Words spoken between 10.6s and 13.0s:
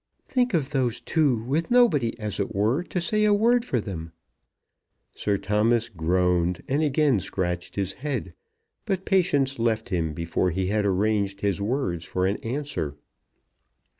had arranged his words for an answer.